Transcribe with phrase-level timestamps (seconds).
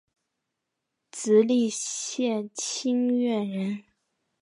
[1.11, 3.83] 直隶省清苑县人。